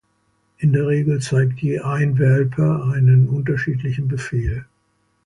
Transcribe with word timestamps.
In 0.57 0.73
der 0.73 0.87
Regel 0.87 1.21
zeigt 1.21 1.59
je 1.59 1.79
ein 1.81 2.17
Welpe 2.17 2.85
einen 2.91 3.29
unterschiedlichen 3.29 4.07
Befehl. 4.07 4.65